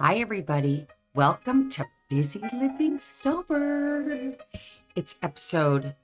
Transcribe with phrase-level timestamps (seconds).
[0.00, 0.88] Hi, everybody.
[1.14, 4.34] Welcome to Busy Living Sober.
[4.96, 5.94] It's episode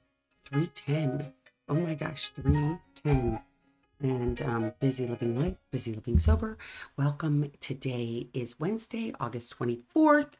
[0.44, 1.32] 310.
[1.68, 3.40] Oh my gosh, 310.
[4.00, 6.56] And um, Busy Living Life, Busy Living Sober.
[6.96, 7.50] Welcome.
[7.60, 10.34] Today is Wednesday, August 24th.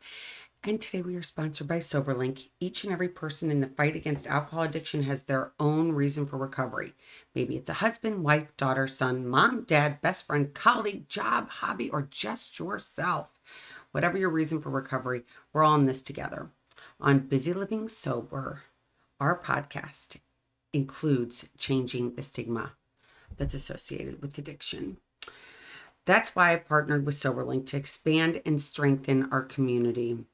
[0.63, 2.51] And today we are sponsored by SoberLink.
[2.61, 6.37] Each and every person in the fight against alcohol addiction has their own reason for
[6.37, 6.93] recovery.
[7.35, 12.03] Maybe it's a husband, wife, daughter, son, mom, dad, best friend, colleague, job, hobby, or
[12.11, 13.39] just yourself.
[13.93, 15.23] Whatever your reason for recovery,
[15.55, 16.51] we're all in this together.
[17.01, 18.65] On Busy Living Sober,
[19.19, 20.17] our podcast
[20.75, 22.73] includes changing the stigma
[23.35, 24.99] that's associated with addiction.
[26.05, 30.27] That's why I've partnered with SoberLink to expand and strengthen our community.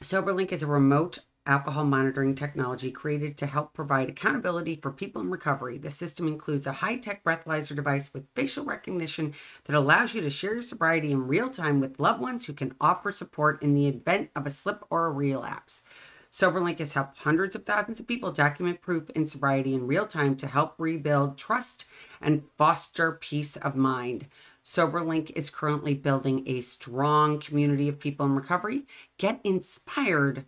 [0.00, 5.30] SoberLink is a remote alcohol monitoring technology created to help provide accountability for people in
[5.30, 5.78] recovery.
[5.78, 9.34] The system includes a high tech breathalyzer device with facial recognition
[9.64, 12.74] that allows you to share your sobriety in real time with loved ones who can
[12.80, 15.82] offer support in the event of a slip or a relapse.
[16.30, 20.36] SoberLink has helped hundreds of thousands of people document proof in sobriety in real time
[20.36, 21.86] to help rebuild trust
[22.20, 24.26] and foster peace of mind.
[24.68, 28.82] SoberLink is currently building a strong community of people in recovery.
[29.16, 30.44] Get inspired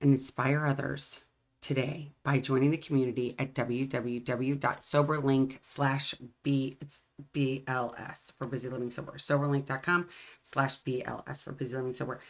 [0.00, 1.26] and inspire others
[1.60, 9.18] today by joining the community at www.soberlink slash BLS for Busy Living Sober.
[9.18, 10.08] Soberlink.com
[10.42, 12.20] slash BLS for Busy Living Sober.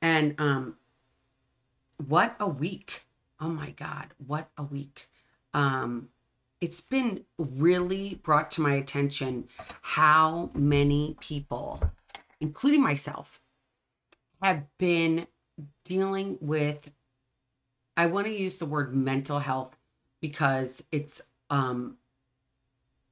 [0.00, 0.78] And um,
[1.98, 3.04] what a week.
[3.38, 5.10] Oh my God, what a week.
[5.52, 6.08] Um,
[6.62, 9.48] it's been really brought to my attention
[9.82, 11.82] how many people,
[12.40, 13.40] including myself,
[14.40, 15.26] have been
[15.84, 16.90] dealing with
[17.96, 19.76] I want to use the word mental health
[20.20, 21.98] because it's um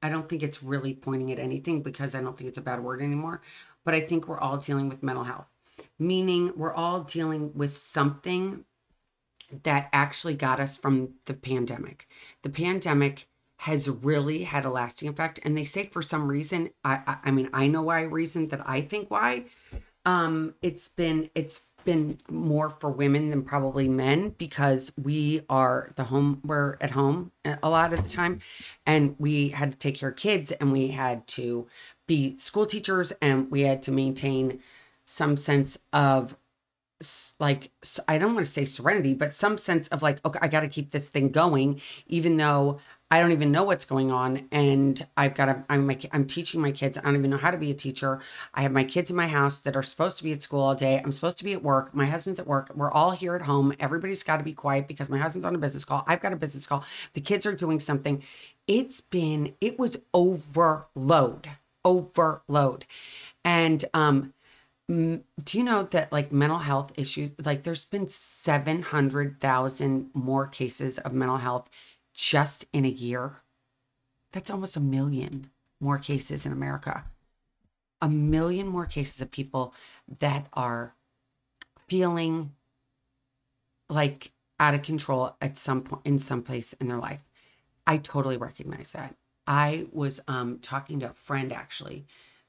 [0.01, 2.81] I don't think it's really pointing at anything because I don't think it's a bad
[2.81, 3.41] word anymore,
[3.83, 5.45] but I think we're all dealing with mental health.
[5.99, 8.63] Meaning we're all dealing with something
[9.63, 12.07] that actually got us from the pandemic.
[12.41, 13.27] The pandemic
[13.61, 15.39] has really had a lasting effect.
[15.43, 18.67] And they say for some reason, I, I, I mean, I know why reason that
[18.67, 19.45] I think why.
[20.03, 26.05] Um, it's been it's been more for women than probably men because we are the
[26.05, 28.39] home we're at home a lot of the time
[28.85, 31.67] and we had to take care of kids and we had to
[32.07, 34.59] be school teachers and we had to maintain
[35.05, 36.35] some sense of
[37.39, 37.71] like
[38.07, 40.67] I don't want to say serenity, but some sense of like, okay, I got to
[40.67, 42.79] keep this thing going, even though
[43.11, 45.65] I don't even know what's going on, and I've got to.
[45.69, 46.97] I'm I'm teaching my kids.
[46.97, 48.21] I don't even know how to be a teacher.
[48.53, 50.75] I have my kids in my house that are supposed to be at school all
[50.75, 50.97] day.
[50.97, 51.93] I'm supposed to be at work.
[51.93, 52.71] My husband's at work.
[52.73, 53.73] We're all here at home.
[53.81, 56.05] Everybody's got to be quiet because my husband's on a business call.
[56.07, 56.85] I've got a business call.
[57.13, 58.23] The kids are doing something.
[58.65, 59.55] It's been.
[59.59, 61.49] It was overload.
[61.83, 62.85] Overload,
[63.43, 64.33] and um
[64.87, 71.13] do you know that like mental health issues like there's been 700,000 more cases of
[71.13, 71.69] mental health
[72.13, 73.37] just in a year?
[74.31, 75.49] That's almost a million
[75.79, 77.05] more cases in America.
[78.01, 79.73] A million more cases of people
[80.19, 80.95] that are
[81.87, 82.53] feeling
[83.89, 87.21] like out of control at some point in some place in their life.
[87.85, 89.15] I totally recognize that.
[89.45, 92.05] I was um talking to a friend actually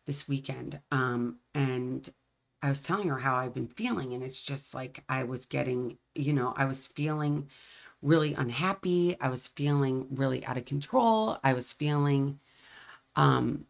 [0.07, 2.09] this weekend um and
[2.63, 5.99] I was telling her how I've been feeling, and it's just like I was getting,
[6.15, 7.49] you know, I was feeling
[8.03, 9.17] really unhappy.
[9.21, 11.39] I was feeling really out of control.
[11.43, 12.41] I was feeling
[13.17, 13.67] um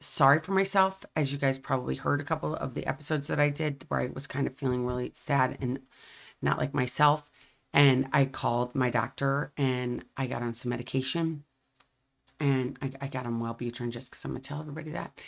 [0.00, 3.50] sorry for myself, as you guys probably heard a couple of the episodes that I
[3.50, 5.80] did where I was kind of feeling really sad and
[6.42, 7.30] not like myself.
[7.72, 11.44] And I called my doctor and I got on some medication
[12.38, 15.18] and I, I got on Wellbutrin just because I'm gonna tell everybody that.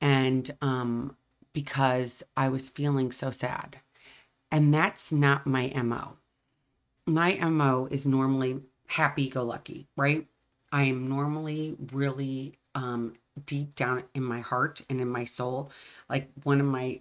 [0.00, 1.16] And um
[1.52, 3.78] because I was feeling so sad.
[4.50, 6.18] And that's not my MO.
[7.06, 10.26] My MO is normally happy go lucky, right?
[10.72, 15.70] I am normally really um, deep down in my heart and in my soul.
[16.08, 17.00] Like one of my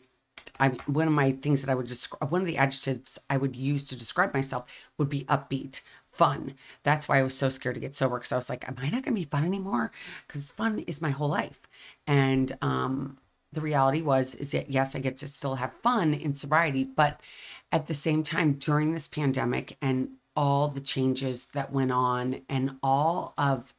[0.59, 3.55] I one of my things that I would describe one of the adjectives I would
[3.55, 4.65] use to describe myself
[4.97, 6.55] would be upbeat, fun.
[6.83, 8.89] That's why I was so scared to get sober because I was like, am I
[8.89, 9.91] not gonna be fun anymore?
[10.27, 11.61] Because fun is my whole life.
[12.07, 13.17] And um
[13.55, 17.21] the reality was is that yes, I get to still have fun in sobriety, but
[17.71, 22.77] at the same time during this pandemic and all the changes that went on and
[22.83, 23.73] all of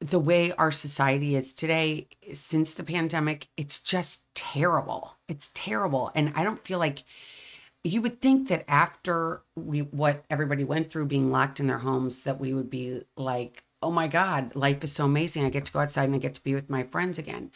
[0.00, 5.16] the way our society is today since the pandemic, it's just terrible.
[5.28, 6.10] It's terrible.
[6.14, 7.02] And I don't feel like
[7.82, 12.24] you would think that after we what everybody went through being locked in their homes
[12.24, 15.44] that we would be like oh my God, life is so amazing.
[15.44, 17.50] I get to go outside and I get to be with my friends again.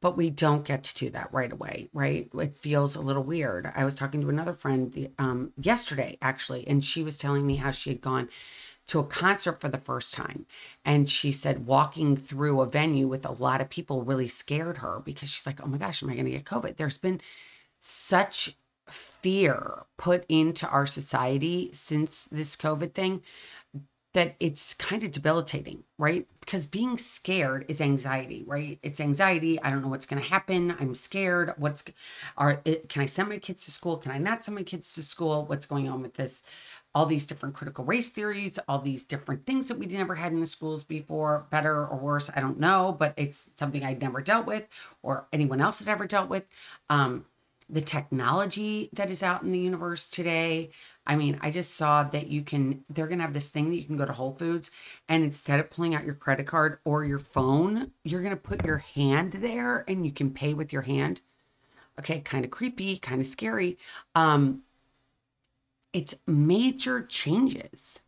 [0.00, 2.28] but we don't get to do that right away, right?
[2.34, 3.70] It feels a little weird.
[3.74, 7.56] I was talking to another friend the, um, yesterday, actually, and she was telling me
[7.56, 8.28] how she had gone
[8.86, 10.46] to a concert for the first time.
[10.84, 15.00] And she said walking through a venue with a lot of people really scared her
[15.04, 16.76] because she's like, oh my gosh, am I going to get COVID?
[16.76, 17.20] There's been
[17.80, 18.56] such
[18.88, 23.22] fear put into our society since this COVID thing
[24.14, 26.26] that it's kind of debilitating, right?
[26.40, 28.78] Because being scared is anxiety, right?
[28.82, 29.60] It's anxiety.
[29.62, 30.74] I don't know what's going to happen.
[30.80, 31.52] I'm scared.
[31.58, 31.84] What's
[32.36, 33.98] are it, can I send my kids to school?
[33.98, 35.44] Can I not send my kids to school?
[35.44, 36.42] What's going on with this?
[36.94, 40.40] All these different critical race theories, all these different things that we never had in
[40.40, 44.46] the schools before, better or worse, I don't know, but it's something I'd never dealt
[44.46, 44.64] with
[45.02, 46.44] or anyone else had ever dealt with.
[46.88, 47.26] Um,
[47.70, 50.70] the technology that is out in the universe today.
[51.08, 53.76] I mean, I just saw that you can, they're going to have this thing that
[53.76, 54.70] you can go to Whole Foods
[55.08, 58.64] and instead of pulling out your credit card or your phone, you're going to put
[58.64, 61.22] your hand there and you can pay with your hand.
[61.98, 63.78] Okay, kind of creepy, kind of scary.
[64.14, 64.62] Um,
[65.94, 68.00] it's major changes.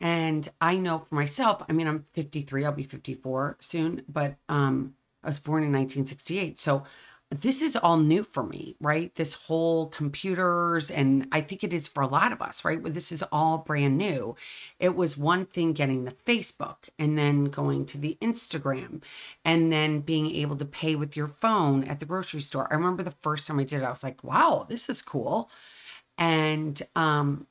[0.00, 4.94] And I know for myself, I mean, I'm 53, I'll be 54 soon, but um,
[5.24, 6.56] I was born in 1968.
[6.56, 6.84] So
[7.30, 9.14] this is all new for me, right?
[9.14, 12.82] This whole computers, and I think it is for a lot of us, right?
[12.82, 14.34] This is all brand new.
[14.80, 19.02] It was one thing getting the Facebook and then going to the Instagram
[19.44, 22.66] and then being able to pay with your phone at the grocery store.
[22.70, 25.50] I remember the first time I did it, I was like, wow, this is cool.
[26.16, 27.46] And, um,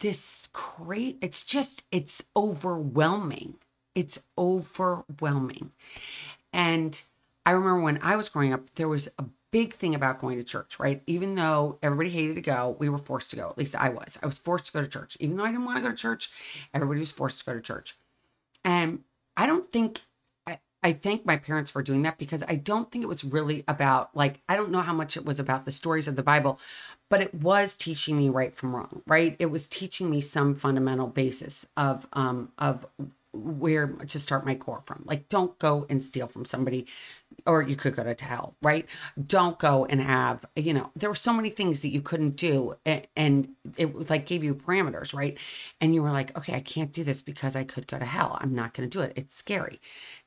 [0.00, 3.54] this great, it's just, it's overwhelming.
[3.94, 5.70] It's overwhelming.
[6.52, 7.00] And,
[7.46, 9.24] I remember when I was growing up, there was a
[9.54, 11.02] big thing about going to church, right?
[11.06, 13.48] Even though everybody hated to go, we were forced to go.
[13.48, 14.18] At least I was.
[14.22, 15.16] I was forced to go to church.
[15.20, 16.30] Even though I didn't want to go to church,
[16.72, 17.96] everybody was forced to go to church.
[18.64, 19.04] And
[19.36, 20.00] I don't think
[20.46, 23.62] I, I thank my parents for doing that because I don't think it was really
[23.68, 26.58] about like I don't know how much it was about the stories of the Bible,
[27.08, 29.36] but it was teaching me right from wrong, right?
[29.38, 32.86] It was teaching me some fundamental basis of um of
[33.34, 35.02] where to start my core from.
[35.06, 36.86] Like, don't go and steal from somebody,
[37.46, 38.86] or you could go to hell, right?
[39.26, 42.76] Don't go and have, you know, there were so many things that you couldn't do,
[42.86, 45.36] and, and it was like gave you parameters, right?
[45.80, 48.38] And you were like, okay, I can't do this because I could go to hell.
[48.40, 49.12] I'm not going to do it.
[49.16, 49.80] It's scary.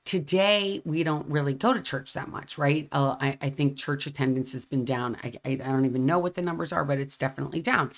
[0.06, 2.88] Today, we don't really go to church that much, right?
[2.92, 5.18] Uh, I, I think church attendance has been down.
[5.24, 7.92] I, I, I don't even know what the numbers are, but it's definitely down.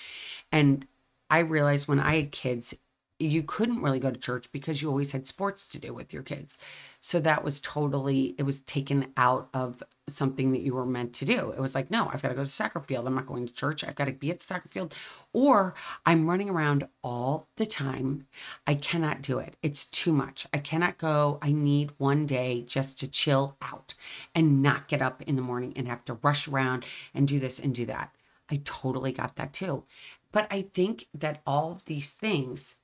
[0.51, 0.87] And
[1.29, 2.73] I realized when I had kids,
[3.19, 6.23] you couldn't really go to church because you always had sports to do with your
[6.23, 6.57] kids.
[7.01, 11.25] So that was totally, it was taken out of something that you were meant to
[11.25, 11.51] do.
[11.51, 13.05] It was like, no, I've got to go to soccer field.
[13.05, 13.83] I'm not going to church.
[13.83, 14.95] I've got to be at the soccer field.
[15.33, 15.75] Or
[16.05, 18.25] I'm running around all the time.
[18.65, 19.57] I cannot do it.
[19.61, 20.47] It's too much.
[20.53, 21.39] I cannot go.
[21.41, 23.93] I need one day just to chill out
[24.33, 27.59] and not get up in the morning and have to rush around and do this
[27.59, 28.15] and do that.
[28.49, 29.83] I totally got that too.
[30.31, 32.75] But I think that all these things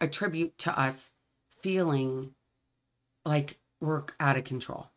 [0.00, 1.10] attribute to us
[1.48, 2.34] feeling
[3.24, 4.90] like we're out of control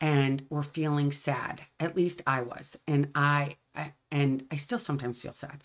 [0.00, 1.62] and we're feeling sad.
[1.78, 2.76] At least I was.
[2.86, 3.56] And I,
[4.10, 5.62] and I still sometimes feel sad.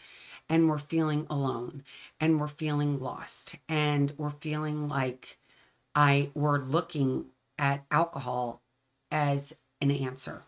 [0.47, 1.83] And we're feeling alone
[2.19, 5.37] and we're feeling lost and we're feeling like
[5.93, 7.25] I we're looking
[7.57, 8.61] at alcohol
[9.11, 10.43] as an answer.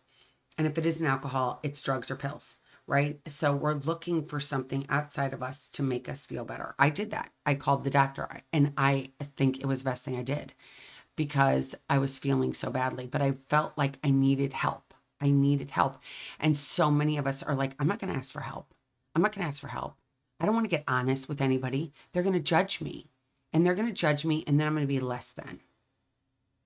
[0.58, 2.56] And if it isn't alcohol, it's drugs or pills
[2.90, 3.20] right?
[3.28, 6.74] So we're looking for something outside of us to make us feel better.
[6.80, 7.32] I did that.
[7.46, 10.54] I called the doctor and I think it was the best thing I did
[11.16, 14.94] because I was feeling so badly, but I felt like I needed help.
[15.22, 16.02] I needed help.
[16.40, 18.74] And so many of us are like, I'm not going to ask for help.
[19.14, 19.96] I'm not going to ask for help.
[20.40, 21.92] I don't want to get honest with anybody.
[22.12, 23.12] They're going to judge me
[23.54, 25.60] and they're going to judge me and then I'm going to be less than.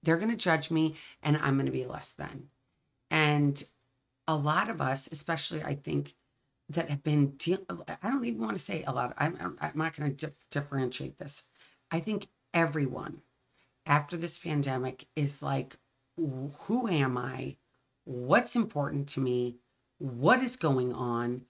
[0.03, 2.49] They're going to judge me and I'm going to be less than.
[3.09, 3.61] And
[4.27, 6.15] a lot of us, especially I think,
[6.69, 7.65] that have been deal-
[8.01, 9.13] I don't even want to say a lot.
[9.17, 11.43] I'm, I'm not going to dif- differentiate this.
[11.91, 13.21] I think everyone
[13.85, 15.77] after this pandemic is like,
[16.15, 17.57] who am I?
[18.05, 19.57] What's important to me?
[19.97, 21.41] What is going on?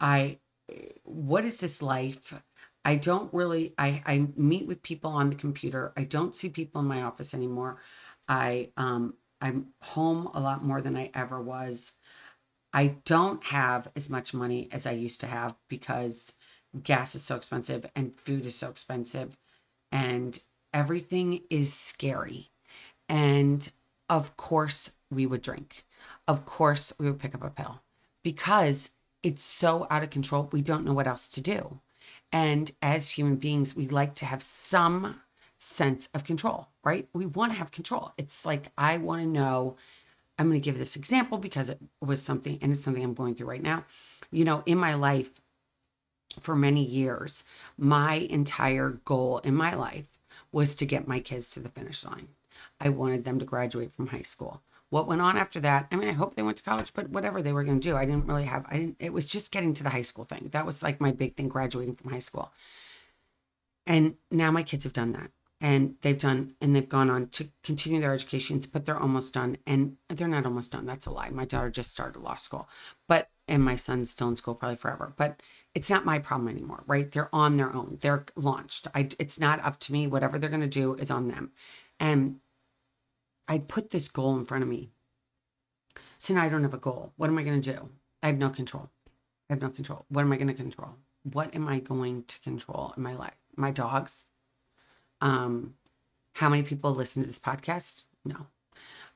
[0.00, 0.38] I,
[1.04, 2.34] what is this life?
[2.84, 5.92] I don't really, I, I meet with people on the computer.
[5.96, 7.78] I don't see people in my office anymore.
[8.28, 11.92] I, um, I'm home a lot more than I ever was.
[12.72, 16.32] I don't have as much money as I used to have because
[16.82, 19.38] gas is so expensive and food is so expensive
[19.90, 20.38] and
[20.74, 22.50] everything is scary.
[23.08, 23.70] And
[24.08, 25.84] of course, we would drink.
[26.26, 27.80] Of course, we would pick up a pill
[28.22, 28.90] because
[29.22, 30.48] it's so out of control.
[30.52, 31.80] We don't know what else to do.
[32.30, 35.20] And as human beings, we like to have some
[35.58, 37.08] sense of control, right?
[37.12, 38.12] We want to have control.
[38.16, 39.76] It's like, I want to know.
[40.38, 43.34] I'm going to give this example because it was something, and it's something I'm going
[43.34, 43.84] through right now.
[44.30, 45.40] You know, in my life,
[46.40, 47.42] for many years,
[47.76, 50.18] my entire goal in my life
[50.52, 52.28] was to get my kids to the finish line.
[52.80, 54.62] I wanted them to graduate from high school.
[54.90, 55.88] What went on after that?
[55.90, 57.96] I mean, I hope they went to college, but whatever they were going to do,
[57.96, 60.48] I didn't really have, I didn't, it was just getting to the high school thing.
[60.52, 62.52] That was like my big thing, graduating from high school.
[63.86, 67.48] And now my kids have done that and they've done, and they've gone on to
[67.64, 69.56] continue their educations, but they're almost done.
[69.66, 70.86] And they're not almost done.
[70.86, 71.30] That's a lie.
[71.30, 72.68] My daughter just started law school,
[73.08, 75.42] but, and my son's still in school probably forever, but
[75.74, 77.10] it's not my problem anymore, right?
[77.10, 77.98] They're on their own.
[78.00, 78.86] They're launched.
[78.94, 80.06] I, it's not up to me.
[80.06, 81.52] Whatever they're going to do is on them.
[81.98, 82.40] And
[83.48, 84.90] I put this goal in front of me.
[86.18, 87.12] So now I don't have a goal.
[87.16, 87.88] What am I going to do?
[88.22, 88.90] I have no control.
[89.48, 90.04] I have no control.
[90.08, 90.96] What am I going to control?
[91.22, 93.36] What am I going to control in my life?
[93.56, 94.24] My dogs.
[95.20, 95.74] Um,
[96.34, 98.04] how many people listen to this podcast?
[98.24, 98.46] No.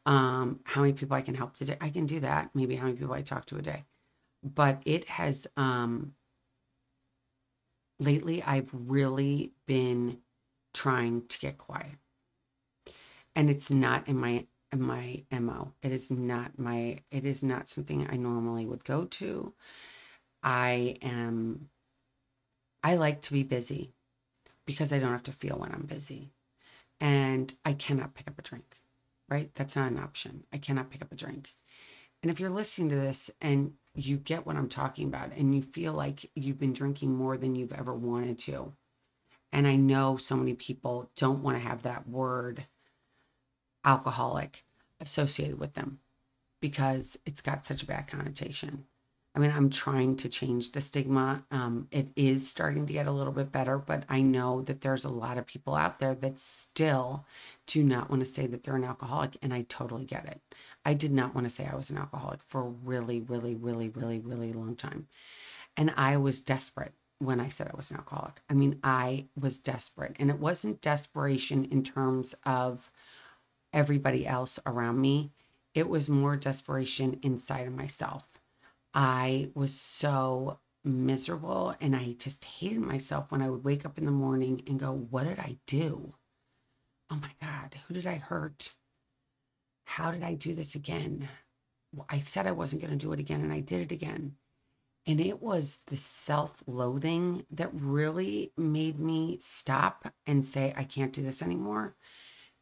[0.04, 1.76] Um, how many people I can help today?
[1.80, 2.50] I can do that.
[2.54, 3.84] Maybe how many people I talk to a day.
[4.42, 6.14] But it has um
[8.00, 10.18] lately I've really been
[10.74, 11.98] trying to get quiet.
[13.36, 15.72] And it's not in my in my MO.
[15.82, 19.52] It is not my it is not something I normally would go to.
[20.42, 21.68] I am
[22.82, 23.92] I like to be busy
[24.66, 26.32] because I don't have to feel when I'm busy.
[27.00, 28.78] And I cannot pick up a drink,
[29.28, 29.50] right?
[29.54, 30.44] That's not an option.
[30.52, 31.54] I cannot pick up a drink.
[32.22, 35.62] And if you're listening to this and you get what I'm talking about and you
[35.62, 38.72] feel like you've been drinking more than you've ever wanted to.
[39.52, 42.66] And I know so many people don't want to have that word
[43.84, 44.64] alcoholic
[45.00, 45.98] associated with them
[46.60, 48.84] because it's got such a bad connotation.
[49.34, 51.44] I mean, I'm trying to change the stigma.
[51.50, 55.04] Um, it is starting to get a little bit better, but I know that there's
[55.04, 57.24] a lot of people out there that still
[57.66, 60.42] do not want to say that they're an alcoholic, and I totally get it.
[60.84, 63.88] I did not want to say I was an alcoholic for a really, really, really,
[63.88, 65.08] really, really long time.
[65.78, 68.42] And I was desperate when I said I was an alcoholic.
[68.50, 72.90] I mean, I was desperate, and it wasn't desperation in terms of
[73.72, 75.30] everybody else around me,
[75.72, 78.41] it was more desperation inside of myself
[78.94, 84.04] I was so miserable and I just hated myself when I would wake up in
[84.04, 86.14] the morning and go, What did I do?
[87.10, 88.70] Oh my God, who did I hurt?
[89.84, 91.28] How did I do this again?
[92.08, 94.36] I said I wasn't going to do it again and I did it again.
[95.06, 101.12] And it was the self loathing that really made me stop and say, I can't
[101.12, 101.96] do this anymore.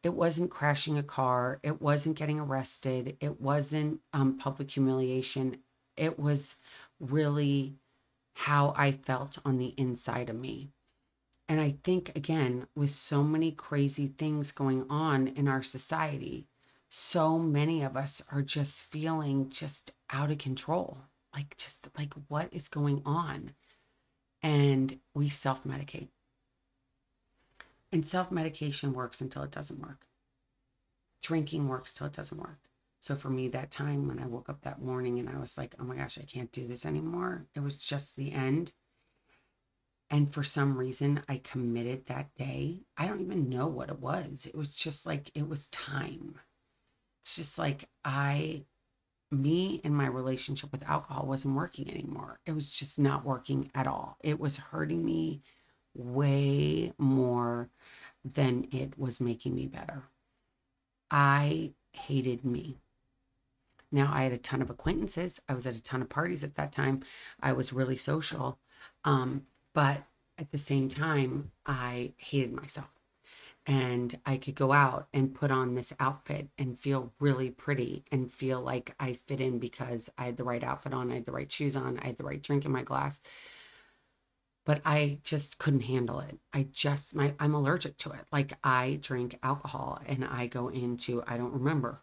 [0.03, 1.59] It wasn't crashing a car.
[1.61, 3.17] It wasn't getting arrested.
[3.19, 5.57] It wasn't um, public humiliation
[5.97, 6.55] it was
[6.99, 7.75] really
[8.33, 10.69] how I felt on the inside of me.
[11.47, 16.47] And I think, again, with so many crazy things going on in our society,
[16.89, 20.99] so many of us are just feeling just out of control.
[21.33, 23.51] Like, just like, what is going on?
[24.41, 26.07] And we self medicate.
[27.91, 30.07] And self medication works until it doesn't work.
[31.21, 32.70] Drinking works till it doesn't work.
[33.01, 35.73] So for me, that time when I woke up that morning and I was like,
[35.79, 38.73] oh my gosh, I can't do this anymore, it was just the end.
[40.11, 42.81] And for some reason, I committed that day.
[42.97, 44.45] I don't even know what it was.
[44.45, 46.35] It was just like, it was time.
[47.23, 48.65] It's just like I,
[49.31, 52.39] me and my relationship with alcohol wasn't working anymore.
[52.45, 54.17] It was just not working at all.
[54.19, 55.41] It was hurting me
[55.95, 57.69] way more
[58.23, 60.03] than it was making me better.
[61.09, 62.77] I hated me.
[63.91, 65.39] Now I had a ton of acquaintances.
[65.49, 67.03] I was at a ton of parties at that time.
[67.41, 68.59] I was really social.
[69.03, 69.43] Um,
[69.73, 70.03] but
[70.37, 72.89] at the same time, I hated myself.
[73.67, 78.31] And I could go out and put on this outfit and feel really pretty and
[78.31, 81.31] feel like I fit in because I had the right outfit on, I had the
[81.31, 83.19] right shoes on, I had the right drink in my glass.
[84.65, 86.39] But I just couldn't handle it.
[86.53, 88.25] I just my I'm allergic to it.
[88.31, 92.01] Like I drink alcohol and I go into I don't remember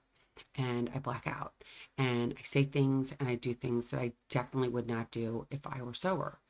[0.58, 1.54] and I black out
[1.96, 5.66] and I say things and I do things that I definitely would not do if
[5.66, 6.40] I were sober.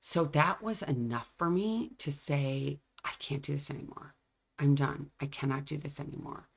[0.00, 4.14] So that was enough for me to say, I can't do this anymore.
[4.58, 5.10] I'm done.
[5.20, 6.48] I cannot do this anymore.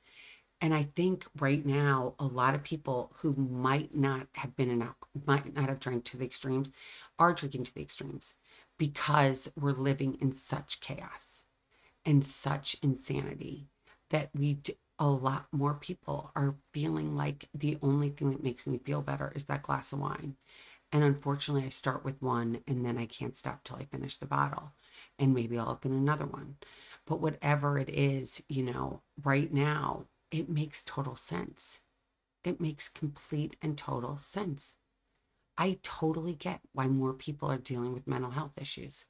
[0.60, 4.96] And I think right now, a lot of people who might not have been enough,
[5.26, 6.70] might not have drank to the extremes,
[7.18, 8.34] are drinking to the extremes
[8.78, 11.44] because we're living in such chaos
[12.06, 13.68] and such insanity
[14.10, 14.58] that we
[14.98, 19.32] a lot more people are feeling like the only thing that makes me feel better
[19.34, 20.36] is that glass of wine.
[20.92, 24.26] And unfortunately, I start with one and then I can't stop till I finish the
[24.26, 24.72] bottle.
[25.18, 26.56] And maybe I'll open another one.
[27.06, 31.82] But whatever it is, you know, right now, it makes total sense.
[32.44, 34.74] It makes complete and total sense.
[35.58, 39.04] I totally get why more people are dealing with mental health issues.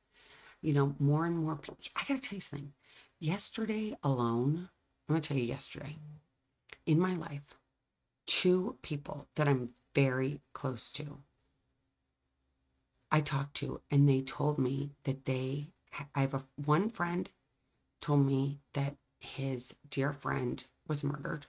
[0.62, 1.78] You know, more and more people.
[1.96, 2.72] I got to tell you something.
[3.20, 4.70] Yesterday alone,
[5.08, 5.96] I'm going to tell you yesterday,
[6.84, 7.54] in my life,
[8.26, 11.18] two people that I'm very close to,
[13.10, 15.68] I talked to, and they told me that they,
[16.14, 17.30] I have a one friend
[18.00, 21.46] told me that his dear friend was murdered.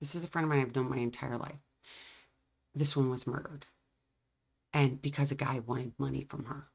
[0.00, 1.60] This is a friend of mine I've known my entire life.
[2.74, 3.66] This one was murdered.
[4.72, 6.68] And because a guy wanted money from her.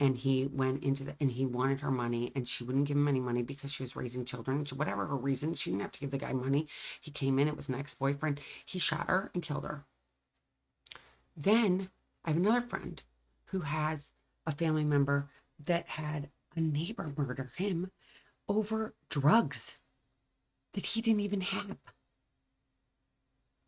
[0.00, 3.08] And he went into the, and he wanted her money, and she wouldn't give him
[3.08, 4.64] any money because she was raising children.
[4.76, 6.68] Whatever her reason, she didn't have to give the guy money.
[7.00, 8.40] He came in, it was an ex boyfriend.
[8.64, 9.84] He shot her and killed her.
[11.36, 11.90] Then
[12.24, 13.02] I have another friend
[13.46, 14.12] who has
[14.46, 15.28] a family member
[15.64, 17.90] that had a neighbor murder him
[18.48, 19.78] over drugs
[20.72, 21.76] that he didn't even have.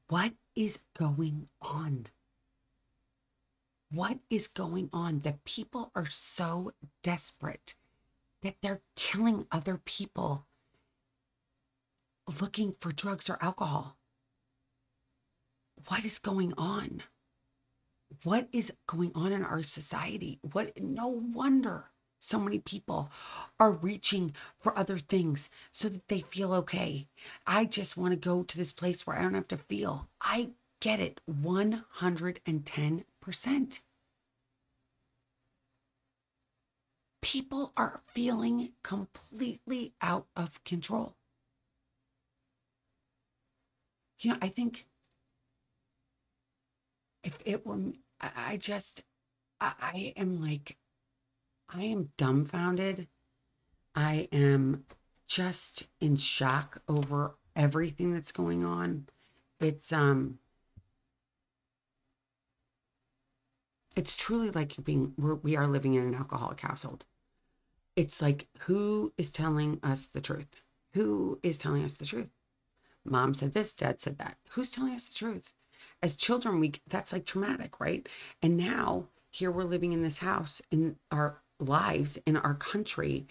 [0.08, 2.06] What is going on?
[3.92, 7.74] What is going on that people are so desperate
[8.42, 10.46] that they're killing other people
[12.40, 13.96] looking for drugs or alcohol?
[15.88, 17.02] What is going on?
[18.22, 20.38] What is going on in our society?
[20.42, 21.86] What no wonder
[22.20, 23.10] so many people
[23.58, 27.08] are reaching for other things so that they feel okay.
[27.46, 30.06] I just want to go to this place where I don't have to feel.
[30.20, 33.04] I get it 110%.
[37.22, 41.16] People are feeling completely out of control.
[44.18, 44.86] You know, I think
[47.22, 47.78] if it were,
[48.20, 49.02] I just,
[49.60, 50.76] I am like,
[51.68, 53.06] I am dumbfounded.
[53.94, 54.84] I am
[55.28, 59.06] just in shock over everything that's going on.
[59.60, 60.39] It's um
[63.96, 67.04] it's truly like you're being we're, we are living in an alcoholic household.
[67.96, 70.48] It's like who is telling us the truth?
[70.94, 72.30] Who is telling us the truth?
[73.04, 74.36] Mom said this, dad said that.
[74.50, 75.52] Who's telling us the truth?
[76.02, 78.08] As children, we that's like traumatic, right?
[78.42, 83.26] And now here we're living in this house in our lives in our country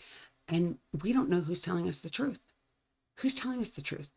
[0.47, 2.39] and we don't know who's telling us the truth.
[3.17, 4.09] Who's telling us the truth?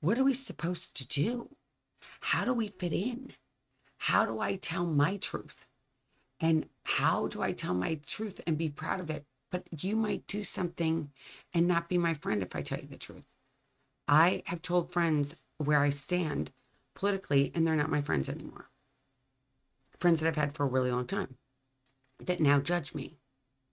[0.00, 1.50] What are we supposed to do?
[2.20, 3.32] How do we fit in?
[3.98, 5.66] How do I tell my truth?
[6.40, 9.24] And how do I tell my truth and be proud of it?
[9.50, 11.10] But you might do something
[11.54, 13.24] and not be my friend if I tell you the truth.
[14.08, 16.52] I have told friends where I stand
[16.94, 18.70] politically, and they're not my friends anymore.
[19.98, 21.36] Friends that I've had for a really long time
[22.18, 23.18] that now judge me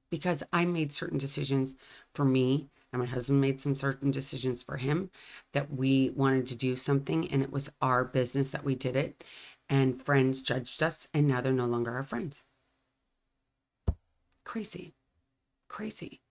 [0.09, 1.73] because I made certain decisions
[2.13, 5.09] for me and my husband made some certain decisions for him
[5.53, 9.23] that we wanted to do something and it was our business that we did it
[9.69, 12.43] and friends judged us and now they're no longer our friends
[14.43, 14.93] crazy.
[15.67, 16.21] Crazy.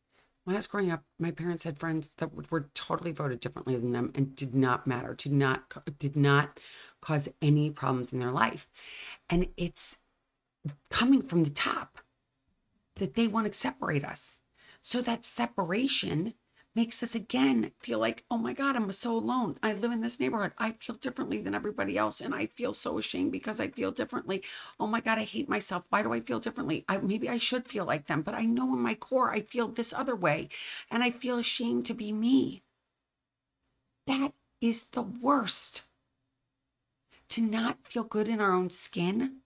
[0.45, 3.93] When i was growing up my parents had friends that were totally voted differently than
[3.93, 6.59] them and did not matter did not did not
[7.01, 8.69] cause any problems in their life.
[9.31, 9.99] And it's
[10.91, 11.99] coming from the top
[12.97, 14.39] that they want to separate us.
[14.81, 16.35] So that separation
[16.75, 19.59] makes us again feel like, oh my God, I'm so alone.
[19.63, 20.53] I live in this neighborhood.
[20.59, 22.21] I feel differently than everybody else.
[22.21, 24.43] And I feel so ashamed because I feel differently.
[24.81, 25.85] Oh my God, I hate myself.
[25.91, 26.85] Why do I feel differently?
[26.89, 29.69] I, maybe I should feel like them, but I know in my core I feel
[29.69, 30.49] this other way.
[30.91, 32.63] And I feel ashamed to be me.
[34.07, 35.83] That is the worst.
[37.31, 39.39] To not feel good in our own skin,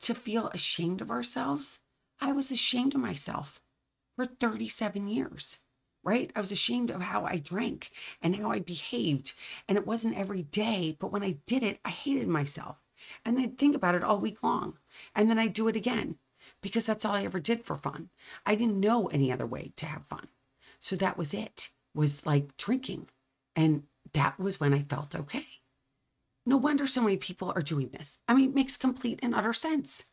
[0.00, 1.80] to feel ashamed of ourselves
[2.20, 3.60] I was ashamed of myself
[4.16, 5.58] for 37 years,
[6.04, 6.30] right?
[6.36, 7.90] I was ashamed of how I drank
[8.22, 9.32] and how I behaved.
[9.68, 12.82] And it wasn't every day, but when I did it, I hated myself.
[13.24, 14.78] And I'd think about it all week long.
[15.14, 16.16] And then I'd do it again
[16.62, 18.10] because that's all I ever did for fun.
[18.46, 20.28] I didn't know any other way to have fun.
[20.78, 23.08] So that was it, was like drinking.
[23.56, 25.46] And that was when I felt okay.
[26.46, 28.18] No wonder so many people are doing this.
[28.28, 30.04] I mean, it makes complete and utter sense.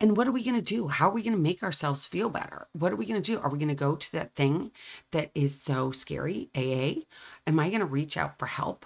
[0.00, 0.88] And what are we going to do?
[0.88, 2.68] How are we going to make ourselves feel better?
[2.72, 3.40] What are we going to do?
[3.40, 4.70] Are we going to go to that thing
[5.10, 7.04] that is so scary, AA?
[7.46, 8.84] Am I going to reach out for help?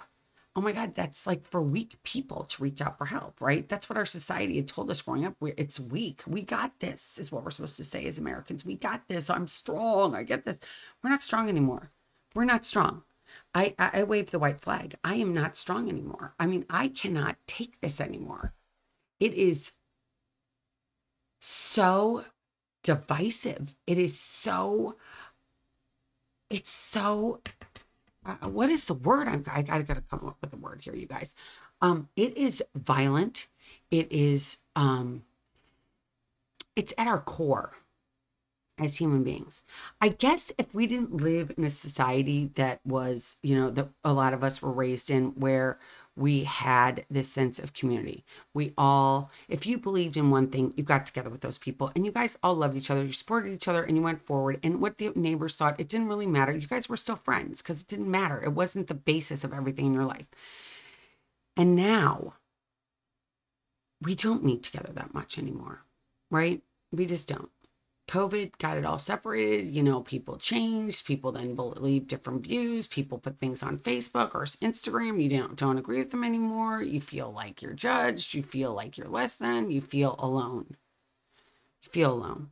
[0.55, 3.67] Oh my God, that's like for weak people to reach out for help, right?
[3.67, 5.35] That's what our society had told us growing up.
[5.41, 6.23] It's weak.
[6.27, 8.65] We got this, is what we're supposed to say as Americans.
[8.65, 9.29] We got this.
[9.29, 10.13] I'm strong.
[10.13, 10.59] I get this.
[11.01, 11.89] We're not strong anymore.
[12.35, 13.03] We're not strong.
[13.53, 14.95] I, I, I wave the white flag.
[15.03, 16.35] I am not strong anymore.
[16.39, 18.53] I mean, I cannot take this anymore.
[19.21, 19.73] It is
[21.41, 22.23] so
[22.83, 23.75] divisive.
[23.85, 24.95] It is so
[26.49, 27.41] it's so
[28.25, 29.27] uh, what is the word?
[29.27, 31.35] I'm, I, I gotta come up with a word here, you guys.
[31.81, 33.47] Um, it is violent.
[33.89, 35.23] It is um,
[36.75, 37.73] it's at our core
[38.79, 39.61] as human beings.
[39.99, 44.13] I guess if we didn't live in a society that was, you know, that a
[44.13, 45.79] lot of us were raised in where
[46.15, 48.25] we had this sense of community.
[48.53, 52.05] We all, if you believed in one thing, you got together with those people and
[52.05, 54.59] you guys all loved each other, you supported each other, and you went forward.
[54.61, 56.51] And what the neighbors thought, it didn't really matter.
[56.51, 58.41] You guys were still friends because it didn't matter.
[58.43, 60.27] It wasn't the basis of everything in your life.
[61.55, 62.33] And now
[64.01, 65.83] we don't meet together that much anymore,
[66.29, 66.61] right?
[66.91, 67.51] We just don't.
[68.11, 69.73] COVID got it all separated.
[69.73, 71.05] You know, people changed.
[71.05, 72.85] People then believe different views.
[72.85, 75.23] People put things on Facebook or Instagram.
[75.23, 76.81] You don't don't agree with them anymore.
[76.81, 78.33] You feel like you're judged.
[78.33, 79.71] You feel like you're less than.
[79.71, 80.75] You feel alone.
[81.83, 82.49] You feel alone.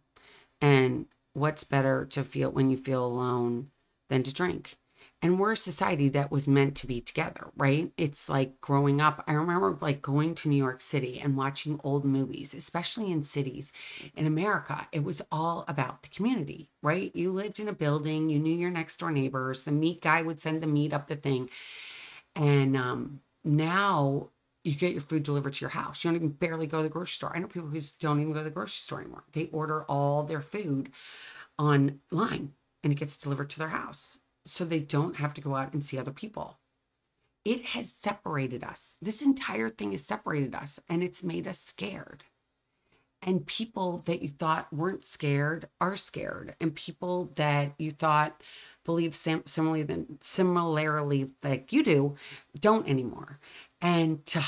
[0.61, 3.71] And what's better to feel when you feel alone
[4.07, 4.77] than to drink?
[5.21, 7.91] And we're a society that was meant to be together right?
[7.97, 12.05] It's like growing up i remember like going to new york city and watching old
[12.05, 13.71] movies especially in cities
[14.15, 14.87] in america.
[14.91, 17.11] It was all about the community right?
[17.15, 20.39] You lived in a building you knew your next door neighbors the meat guy would
[20.39, 21.49] send the meat up the thing.
[22.35, 24.29] And um, now
[24.63, 26.03] you get your food delivered to your house.
[26.03, 27.31] You don't even barely go to the grocery store.
[27.35, 29.23] I know people who don't even go to the grocery store anymore.
[29.31, 30.91] They order all their food
[31.57, 32.53] online
[32.83, 34.17] and it gets delivered to their house
[34.49, 36.57] so they don't have to go out and see other people.
[37.45, 38.97] It has separated us.
[39.01, 42.23] This entire thing has separated us and it's made us scared.
[43.21, 46.55] And people that you thought weren't scared are scared.
[46.61, 48.41] And people that you thought
[48.85, 52.15] believe sim- similarly than similarly like you do
[52.59, 53.39] don't anymore.
[53.81, 54.43] And to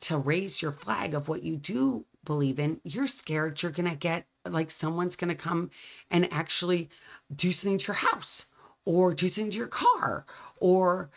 [0.00, 3.96] to raise your flag of what you do believe in, you're scared you're going to
[3.96, 5.70] get like someone's going to come
[6.10, 6.90] and actually
[7.34, 8.46] do something to your house
[8.84, 10.24] or do into your car
[10.60, 11.10] or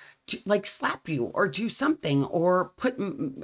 [0.45, 2.97] like slap you or do something or put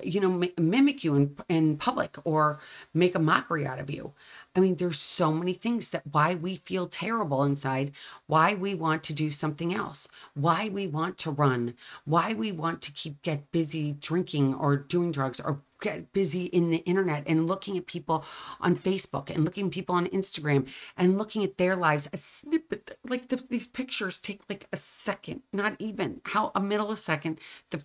[0.03, 2.59] you know mimic you in in public or
[2.93, 4.13] make a mockery out of you
[4.55, 7.91] i mean there's so many things that why we feel terrible inside
[8.25, 11.73] why we want to do something else why we want to run
[12.05, 16.69] why we want to keep get busy drinking or doing drugs or get busy in
[16.69, 18.23] the internet and looking at people
[18.61, 22.07] on Facebook and looking at people on Instagram and looking at their lives.
[22.13, 26.87] A snippet, like the, these pictures take like a second, not even how a middle
[26.87, 27.77] of a second, the,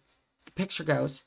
[0.44, 1.24] the picture goes.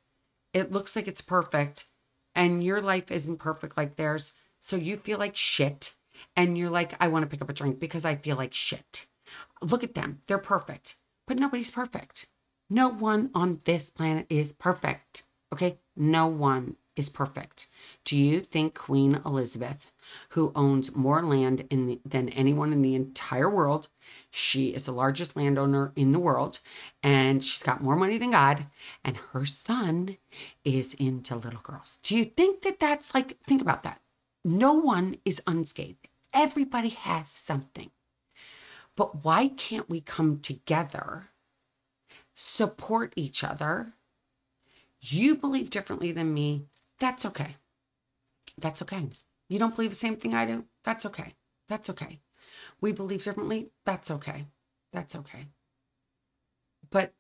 [0.54, 1.86] It looks like it's perfect,
[2.34, 4.34] and your life isn't perfect like theirs.
[4.60, 5.94] So you feel like shit,
[6.36, 9.06] and you're like, I want to pick up a drink because I feel like shit.
[9.62, 10.96] Look at them, they're perfect,
[11.28, 12.28] but nobody's perfect.
[12.70, 15.24] No one on this planet is perfect.
[15.54, 17.68] Okay, no one is perfect.
[18.04, 19.92] Do you think Queen Elizabeth,
[20.30, 23.88] who owns more land in the, than anyone in the entire world,
[24.32, 26.60] she is the largest landowner in the world,
[27.04, 28.66] and she's got more money than God,
[29.04, 30.18] and her son
[30.64, 31.98] is into little girls.
[32.04, 34.02] Do you think that that's like, think about that.
[34.44, 37.92] No one is unscathed, everybody has something.
[38.96, 41.30] But why can't we come together,
[42.36, 43.94] support each other?
[45.02, 46.66] You believe differently than me.
[47.00, 47.56] That's okay.
[48.58, 49.08] That's okay.
[49.48, 50.66] You don't believe the same thing I do.
[50.84, 51.34] That's okay.
[51.68, 52.20] That's okay.
[52.82, 53.70] We believe differently.
[53.86, 54.48] That's okay.
[54.94, 55.48] That's okay.
[56.90, 57.14] But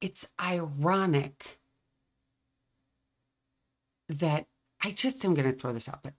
[0.00, 1.58] it's ironic
[4.08, 4.46] that
[4.82, 6.14] I just am going to throw this out there.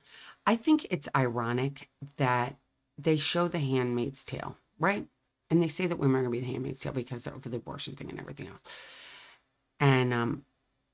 [0.46, 2.58] I think it's ironic that
[2.98, 5.08] they show the handmaid's tale, right?
[5.50, 7.56] And they say that women are going to be the handmaid's tale because of the
[7.56, 8.62] abortion thing and everything else.
[9.80, 10.44] And um,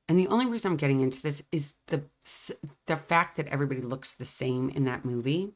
[0.07, 2.03] and the only reason I'm getting into this is the
[2.85, 5.53] the fact that everybody looks the same in that movie.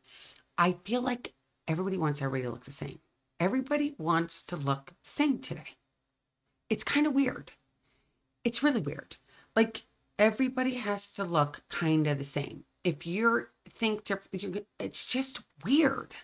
[0.57, 1.33] I feel like
[1.69, 2.99] everybody wants everybody to look the same.
[3.39, 5.77] Everybody wants to look the same today.
[6.69, 7.53] It's kind of weird.
[8.43, 9.15] It's really weird.
[9.55, 9.83] Like
[10.17, 12.65] everybody has to look kind of the same.
[12.83, 16.15] If you're think different, it's just weird.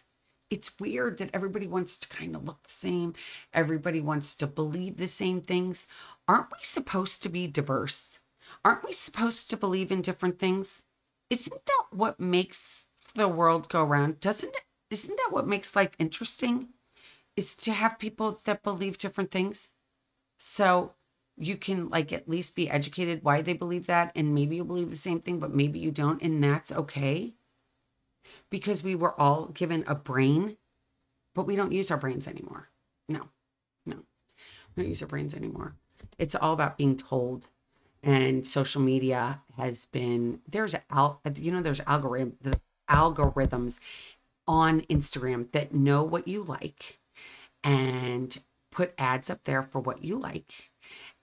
[0.50, 3.14] It's weird that everybody wants to kind of look the same.
[3.54, 5.88] Everybody wants to believe the same things.
[6.28, 8.20] Aren't we supposed to be diverse?
[8.66, 10.84] aren't we supposed to believe in different things?
[11.30, 14.20] Isn't that what makes the world go round?
[14.20, 14.64] Doesn't it?
[14.90, 16.70] Isn't that what makes life interesting?
[17.36, 19.70] Is to have people that believe different things.
[20.38, 20.94] So
[21.38, 24.90] you can like at least be educated why they believe that and maybe you believe
[24.90, 27.34] the same thing but maybe you don't and that's okay
[28.50, 30.58] because we were all given a brain
[31.34, 32.70] but we don't use our brains anymore
[33.10, 33.30] no
[33.86, 33.98] no
[34.76, 35.76] we don't use our brains anymore
[36.18, 37.48] it's all about being told
[38.02, 43.80] and social media has been there's al you know there's algorithm the algorithms
[44.48, 47.00] on Instagram that know what you like
[47.64, 48.38] and
[48.72, 50.70] put ads up there for what you like,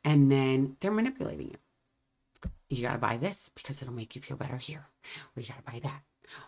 [0.05, 2.51] and then they're manipulating you.
[2.69, 4.87] You got to buy this because it'll make you feel better here.
[5.37, 6.03] Or you got to buy that.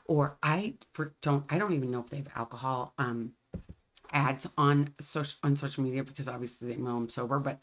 [0.07, 3.33] Or I for don't I don't even know if they have alcohol um
[4.13, 7.61] ads on social on social media because obviously they know I'm sober, but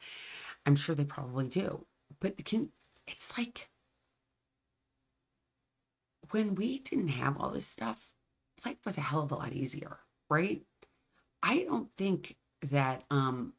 [0.66, 1.86] I'm sure they probably do.
[2.20, 2.70] But can
[3.08, 3.70] it's like
[6.30, 8.10] when we didn't have all this stuff,
[8.66, 10.62] life was a hell of a lot easier, right?
[11.44, 13.54] I don't think that um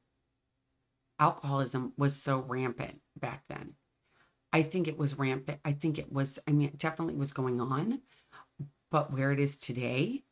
[1.18, 3.74] alcoholism was so rampant back then.
[4.52, 5.60] I think it was rampant.
[5.64, 8.00] I think it was, I mean, it definitely was going on,
[8.90, 10.24] but where it is today,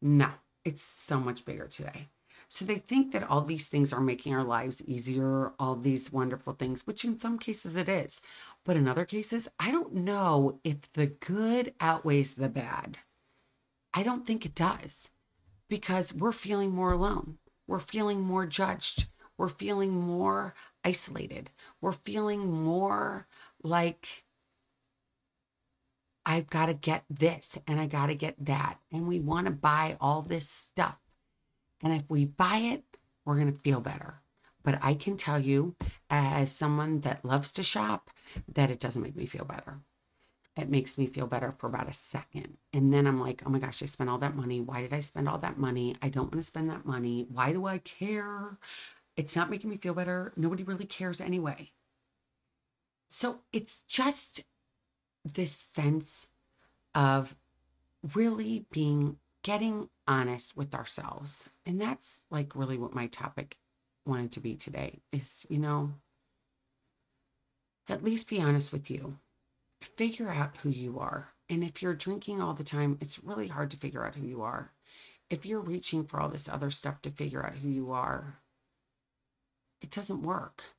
[0.00, 0.28] no,
[0.64, 2.08] it's so much bigger today.
[2.48, 6.52] So they think that all these things are making our lives easier, all these wonderful
[6.52, 8.20] things, which in some cases it is.
[8.64, 12.98] But in other cases, I don't know if the good outweighs the bad.
[13.94, 15.08] I don't think it does
[15.68, 17.38] because we're feeling more alone.
[17.66, 19.06] We're feeling more judged.
[19.38, 20.54] We're feeling more
[20.84, 21.50] isolated.
[21.80, 23.26] We're feeling more
[23.62, 24.24] like
[26.26, 28.78] I've got to get this and I got to get that.
[28.92, 30.98] And we want to buy all this stuff.
[31.82, 32.82] And if we buy it,
[33.24, 34.22] we're going to feel better.
[34.62, 35.76] But I can tell you,
[36.08, 38.10] as someone that loves to shop,
[38.52, 39.80] that it doesn't make me feel better.
[40.56, 42.58] It makes me feel better for about a second.
[42.72, 44.60] And then I'm like, oh my gosh, I spent all that money.
[44.60, 45.96] Why did I spend all that money?
[46.00, 47.26] I don't want to spend that money.
[47.28, 48.58] Why do I care?
[49.16, 50.32] It's not making me feel better.
[50.36, 51.72] Nobody really cares anyway.
[53.08, 54.44] So it's just
[55.24, 56.26] this sense
[56.94, 57.34] of
[58.14, 61.46] really being getting honest with ourselves.
[61.66, 63.58] And that's like really what my topic
[64.06, 65.94] wanted to be today is, you know,
[67.88, 69.18] at least be honest with you.
[69.84, 71.28] Figure out who you are.
[71.48, 74.42] And if you're drinking all the time, it's really hard to figure out who you
[74.42, 74.72] are.
[75.30, 78.38] If you're reaching for all this other stuff to figure out who you are,
[79.80, 80.74] it doesn't work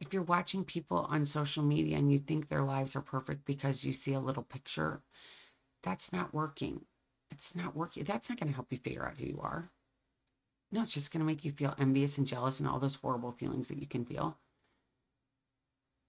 [0.00, 3.84] if you're watching people on social media and you think their lives are perfect because
[3.84, 5.00] you see a little picture,
[5.82, 6.82] that's not working.
[7.30, 8.04] It's not working.
[8.04, 9.70] That's not going to help you figure out who you are.
[10.70, 13.32] No, it's just going to make you feel envious and jealous and all those horrible
[13.32, 14.36] feelings that you can feel.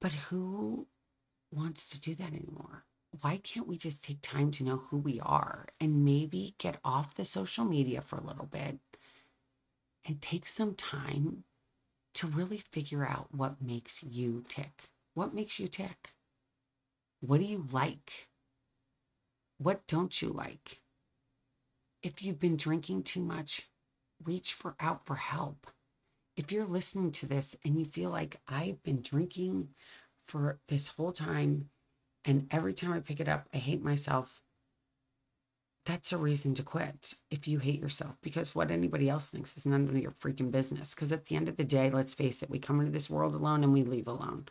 [0.01, 0.87] But who
[1.55, 2.85] wants to do that anymore?
[3.21, 7.15] Why can't we just take time to know who we are and maybe get off
[7.15, 8.79] the social media for a little bit
[10.05, 11.45] and take some time
[12.15, 14.89] to really figure out what makes you tick.
[15.13, 16.13] What makes you tick?
[17.19, 18.29] What do you like?
[19.57, 20.81] What don't you like?
[22.01, 23.69] If you've been drinking too much,
[24.23, 25.67] reach for out for help.
[26.37, 29.69] If you're listening to this and you feel like I've been drinking
[30.25, 31.69] for this whole time
[32.25, 34.41] and every time I pick it up, I hate myself,
[35.85, 39.67] that's a reason to quit if you hate yourself because what anybody else thinks is
[39.67, 40.95] none of your freaking business.
[40.95, 43.35] Because at the end of the day, let's face it, we come into this world
[43.35, 44.45] alone and we leave alone.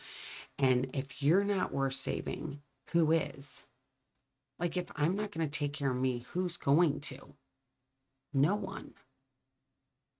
[0.56, 2.60] And if you're not worth saving,
[2.92, 3.66] who is?
[4.60, 7.34] Like, if I'm not going to take care of me, who's going to?
[8.32, 8.92] No one.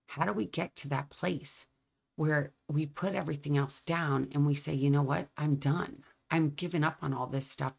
[0.09, 1.67] How do we get to that place
[2.15, 5.27] where we put everything else down and we say, you know what?
[5.37, 6.03] I'm done.
[6.31, 7.73] I'm giving up on all this stuff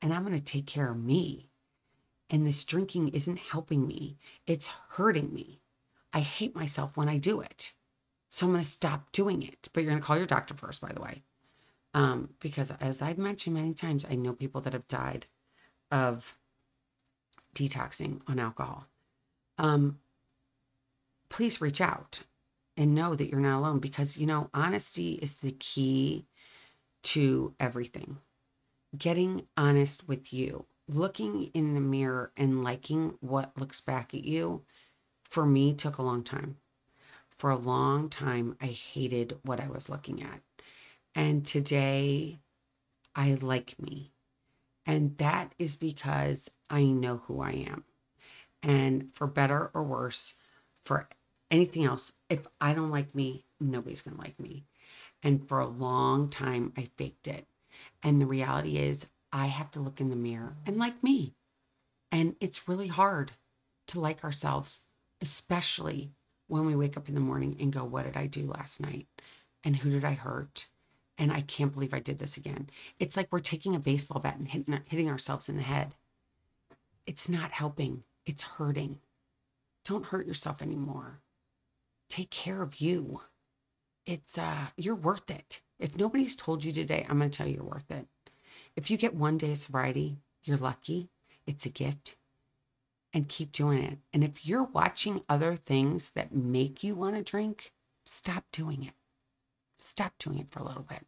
[0.00, 1.50] and I'm going to take care of me
[2.30, 5.60] and this drinking isn't helping me, it's hurting me.
[6.12, 7.74] I hate myself when I do it.
[8.28, 9.68] So I'm going to stop doing it.
[9.72, 11.22] But you're going to call your doctor first, by the way.
[11.92, 15.26] Um, because as I've mentioned many times, I know people that have died
[15.90, 16.38] of
[17.54, 18.86] detoxing on alcohol.
[19.58, 19.98] Um,
[21.28, 22.22] please reach out
[22.80, 26.24] and know that you're not alone because, you know, honesty is the key
[27.02, 28.16] to everything.
[28.96, 34.62] Getting honest with you looking in the mirror and liking what looks back at you
[35.24, 36.56] for me took a long time.
[37.36, 40.40] For a long time, I hated what I was looking at.
[41.14, 42.38] And today,
[43.14, 44.12] I like me.
[44.86, 47.84] And that is because I know who I am.
[48.62, 50.34] And for better or worse,
[50.82, 51.08] for
[51.50, 54.64] anything else, if I don't like me, nobody's going to like me.
[55.22, 57.46] And for a long time, I faked it.
[58.02, 61.34] And the reality is, I have to look in the mirror and like me.
[62.10, 63.32] And it's really hard
[63.88, 64.80] to like ourselves,
[65.20, 66.10] especially
[66.48, 69.06] when we wake up in the morning and go, What did I do last night?
[69.62, 70.66] And who did I hurt?
[71.18, 72.70] And I can't believe I did this again.
[72.98, 75.94] It's like we're taking a baseball bat and hitting, hitting ourselves in the head.
[77.06, 79.00] It's not helping, it's hurting.
[79.84, 81.20] Don't hurt yourself anymore.
[82.10, 83.22] Take care of you.
[84.04, 85.62] It's uh you're worth it.
[85.78, 88.06] If nobody's told you today, I'm going to tell you you're worth it.
[88.76, 91.08] If you get one day of sobriety, you're lucky.
[91.46, 92.16] It's a gift.
[93.14, 93.98] And keep doing it.
[94.12, 97.72] And if you're watching other things that make you want to drink,
[98.04, 98.92] stop doing it.
[99.78, 101.06] Stop doing it for a little bit.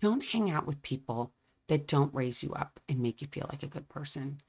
[0.00, 1.32] Don't hang out with people
[1.68, 4.40] that don't raise you up and make you feel like a good person.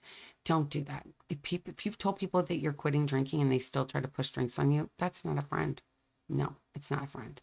[0.49, 1.05] Don't do that.
[1.29, 4.07] If people if you've told people that you're quitting drinking and they still try to
[4.07, 5.79] push drinks on you, that's not a friend.
[6.27, 7.39] No, it's not a friend.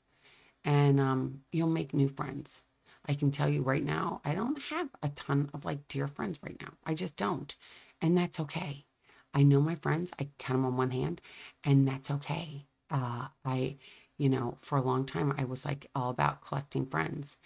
[0.65, 2.63] And um, you'll make new friends.
[3.09, 6.41] I can tell you right now, I don't have a ton of like dear friends
[6.43, 6.73] right now.
[6.85, 7.55] I just don't.
[8.03, 8.87] And that's okay.
[9.33, 11.21] I know my friends, I count them on one hand,
[11.63, 12.67] and that's okay.
[12.91, 13.77] Uh, I,
[14.19, 17.37] you know, for a long time, I was like all about collecting friends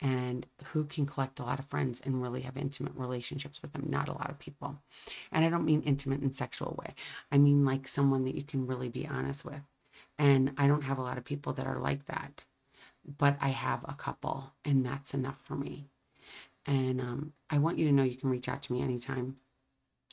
[0.00, 3.86] and who can collect a lot of friends and really have intimate relationships with them
[3.88, 4.78] not a lot of people.
[5.32, 6.94] And i don't mean intimate in sexual way.
[7.32, 9.62] I mean like someone that you can really be honest with.
[10.18, 12.44] And i don't have a lot of people that are like that
[13.18, 15.86] but i have a couple and that's enough for me.
[16.66, 19.36] And um, i want you to know you can reach out to me anytime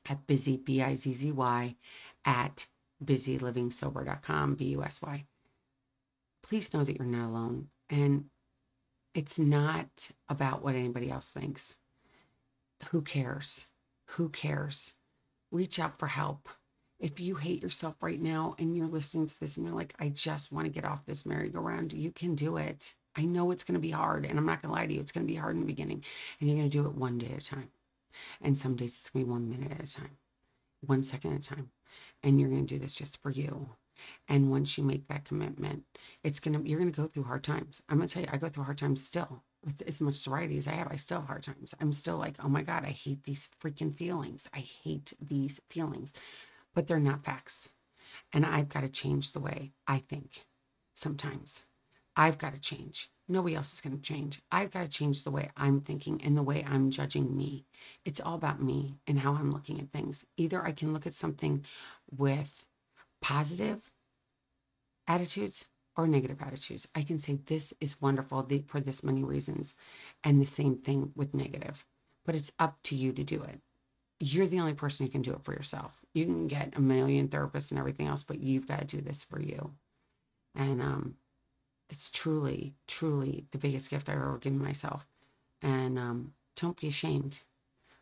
[0.07, 1.75] at bizzy b-i-z-z-y
[2.23, 2.67] at
[3.03, 5.25] busylivingsober.com b-u-s-y
[6.41, 8.25] please know that you're not alone and
[9.15, 11.77] it's not about what anybody else thinks.
[12.91, 13.65] Who cares?
[14.11, 14.93] Who cares?
[15.51, 16.49] Reach out for help.
[16.99, 20.09] If you hate yourself right now and you're listening to this and you're like, I
[20.09, 22.95] just want to get off this merry-go-round, you can do it.
[23.15, 24.99] I know it's going to be hard, and I'm not going to lie to you.
[24.99, 26.03] It's going to be hard in the beginning,
[26.39, 27.69] and you're going to do it one day at a time.
[28.41, 30.17] And some days it's going to be one minute at a time,
[30.85, 31.71] one second at a time.
[32.21, 33.69] And you're going to do this just for you.
[34.27, 35.83] And once you make that commitment,
[36.23, 37.81] it's gonna you're gonna go through hard times.
[37.89, 39.43] I'm gonna tell you, I go through hard times still.
[39.63, 41.73] With as much sobriety as I have, I still have hard times.
[41.81, 44.47] I'm still like, oh my God, I hate these freaking feelings.
[44.53, 46.13] I hate these feelings.
[46.75, 47.69] But they're not facts.
[48.31, 50.45] And I've got to change the way I think
[50.93, 51.65] sometimes.
[52.15, 53.09] I've got to change.
[53.27, 54.41] Nobody else is going to change.
[54.51, 57.65] I've got to change the way I'm thinking and the way I'm judging me.
[58.05, 60.25] It's all about me and how I'm looking at things.
[60.37, 61.65] Either I can look at something
[62.15, 62.65] with
[63.21, 63.91] positive
[65.07, 65.65] attitudes
[65.97, 66.87] or negative attitudes.
[66.93, 69.73] I can say this is wonderful for this many reasons,
[70.23, 71.85] and the same thing with negative.
[72.25, 73.61] But it's up to you to do it.
[74.19, 76.01] You're the only person who can do it for yourself.
[76.13, 79.23] You can get a million therapists and everything else, but you've got to do this
[79.23, 79.73] for you.
[80.55, 81.15] And um,
[81.89, 85.05] it's truly, truly the biggest gift I've ever given myself.
[85.61, 87.39] And um, don't be ashamed.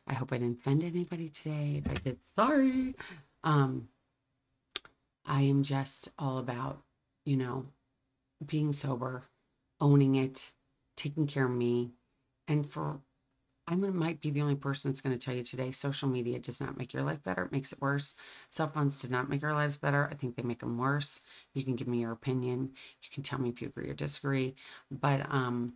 [0.07, 1.81] I hope I didn't offend anybody today.
[1.83, 2.95] If I did, sorry.
[3.43, 3.89] Um,
[5.25, 6.81] I am just all about,
[7.25, 7.67] you know,
[8.45, 9.23] being sober,
[9.79, 10.51] owning it,
[10.97, 11.91] taking care of me.
[12.47, 12.99] And for,
[13.67, 16.59] I might be the only person that's going to tell you today social media does
[16.59, 17.45] not make your life better.
[17.45, 18.15] It makes it worse.
[18.49, 20.09] Cell phones did not make our lives better.
[20.11, 21.21] I think they make them worse.
[21.53, 22.71] You can give me your opinion.
[23.01, 24.55] You can tell me if you agree or disagree.
[24.91, 25.75] But, um,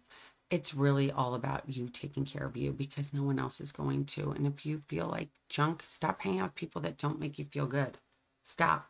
[0.49, 4.05] it's really all about you taking care of you because no one else is going
[4.05, 4.31] to.
[4.31, 7.43] And if you feel like junk, stop hanging out with people that don't make you
[7.43, 7.97] feel good.
[8.45, 8.89] Stop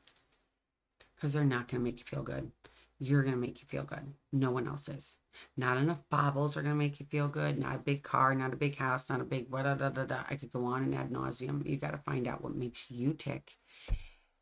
[1.18, 2.52] because they're not going to make you feel good.
[3.00, 4.14] You're going to make you feel good.
[4.32, 5.18] No one else is.
[5.56, 7.60] Not enough baubles are going to make you feel good.
[7.60, 10.24] Not a big car, not a big house, not a big da da da da.
[10.30, 11.68] I could go on and ad nauseum.
[11.68, 13.58] You got to find out what makes you tick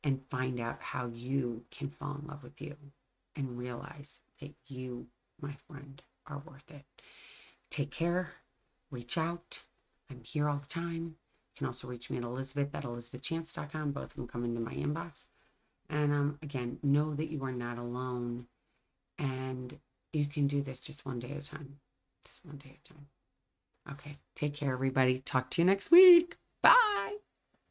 [0.04, 2.76] and find out how you can fall in love with you
[3.36, 5.08] and realize that you,
[5.42, 6.86] my friend, are worth it.
[7.70, 8.34] Take care.
[8.90, 9.62] Reach out.
[10.10, 11.16] I'm here all the time.
[11.56, 13.92] You can also reach me at Elizabeth at elizabethchance.com.
[13.92, 15.26] Both of them come into my inbox.
[15.90, 18.48] And um, again, know that you are not alone
[19.18, 19.78] and
[20.14, 21.78] you can do this just one day at a time.
[22.26, 23.08] Just one day at a time.
[23.92, 24.18] Okay.
[24.36, 25.20] Take care, everybody.
[25.20, 26.38] Talk to you next week.
[26.62, 26.95] Bye.